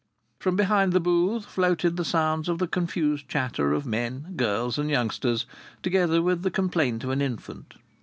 From 0.39 0.55
behind 0.55 0.93
the 0.93 0.99
booth 0.99 1.45
floated 1.45 1.95
the 1.95 2.03
sounds 2.03 2.49
of 2.49 2.57
the 2.57 2.65
confused 2.67 3.29
chatter 3.29 3.71
of 3.71 3.85
men, 3.85 4.33
girls 4.35 4.79
and 4.79 4.89
youngsters, 4.89 5.45
together 5.83 6.23
with 6.23 6.41
the 6.41 6.49
complaint 6.49 7.03
of 7.03 7.11
an 7.11 7.21
infant. 7.21 7.75